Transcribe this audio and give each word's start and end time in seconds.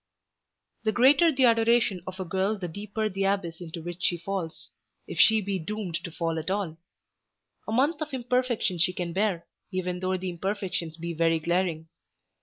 The 0.81 0.91
greater 0.91 1.31
the 1.31 1.45
adoration 1.45 2.01
of 2.07 2.17
the 2.17 2.23
girl 2.23 2.57
the 2.57 2.67
deeper 2.67 3.07
the 3.07 3.25
abyss 3.25 3.61
into 3.61 3.83
which 3.83 4.01
she 4.03 4.17
falls, 4.17 4.71
if 5.05 5.19
she 5.19 5.41
be 5.41 5.59
doomed 5.59 5.93
to 6.03 6.09
fall 6.09 6.39
at 6.39 6.49
all. 6.49 6.79
A 7.67 7.71
month 7.71 8.01
of 8.01 8.11
imperfection 8.11 8.79
she 8.79 8.93
can 8.93 9.13
bear, 9.13 9.45
even 9.69 9.99
though 9.99 10.17
the 10.17 10.31
imperfections 10.31 10.97
be 10.97 11.13
very 11.13 11.37
glaring. 11.37 11.87